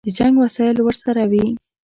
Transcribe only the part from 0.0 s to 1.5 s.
د جنګ وسایل ورسره وي.